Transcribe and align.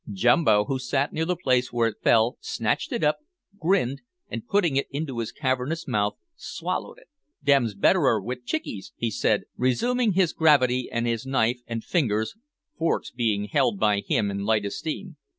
Jumbo, 0.11 0.65
who 0.65 0.79
sat 0.79 1.13
near 1.13 1.25
the 1.25 1.35
place 1.35 1.71
where 1.71 1.87
it 1.87 1.97
fell, 2.01 2.35
snatched 2.41 2.91
it 2.91 3.03
up, 3.03 3.19
grinned, 3.59 4.01
and 4.29 4.47
putting 4.47 4.75
it 4.75 4.87
into 4.89 5.19
his 5.19 5.31
cavernous 5.31 5.87
mouth, 5.87 6.15
swallowed 6.35 6.97
it. 6.97 7.07
"Dem's 7.43 7.75
betterer 7.75 8.19
wid 8.19 8.43
chickies," 8.43 8.93
he 8.97 9.11
said, 9.11 9.43
resuming 9.57 10.13
his 10.13 10.33
gravity 10.33 10.89
and 10.91 11.05
his 11.05 11.27
knife 11.27 11.59
and 11.67 11.83
fingers, 11.83 12.33
forks 12.79 13.11
being 13.11 13.45
held 13.45 13.79
by 13.79 13.99
him 13.99 14.31
in 14.31 14.43
light 14.43 14.65
esteem. 14.65 15.17